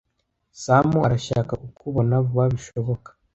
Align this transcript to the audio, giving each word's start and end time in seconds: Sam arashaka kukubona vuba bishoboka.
Sam 0.63 0.89
arashaka 1.07 1.53
kukubona 1.63 2.13
vuba 2.25 2.45
bishoboka. 2.53 3.09